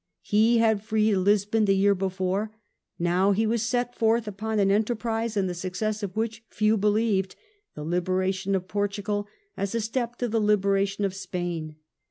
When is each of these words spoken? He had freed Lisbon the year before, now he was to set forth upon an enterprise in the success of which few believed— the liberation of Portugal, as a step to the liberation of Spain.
He 0.23 0.57
had 0.57 0.81
freed 0.81 1.13
Lisbon 1.17 1.65
the 1.65 1.75
year 1.75 1.93
before, 1.93 2.51
now 2.97 3.33
he 3.33 3.45
was 3.45 3.61
to 3.61 3.67
set 3.67 3.93
forth 3.95 4.27
upon 4.27 4.57
an 4.57 4.71
enterprise 4.71 5.37
in 5.37 5.45
the 5.45 5.53
success 5.53 6.01
of 6.01 6.15
which 6.17 6.43
few 6.49 6.75
believed— 6.75 7.35
the 7.75 7.83
liberation 7.83 8.55
of 8.55 8.67
Portugal, 8.67 9.27
as 9.55 9.75
a 9.75 9.79
step 9.79 10.15
to 10.15 10.27
the 10.27 10.41
liberation 10.41 11.05
of 11.05 11.13
Spain. 11.13 11.75